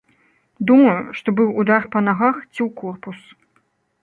Думаю, 0.71 1.03
што 1.19 1.27
быў 1.39 1.51
удар 1.65 1.85
па 1.97 2.03
нагах 2.09 2.35
ці 2.53 2.61
ў 2.67 2.69
корпус. 2.81 3.19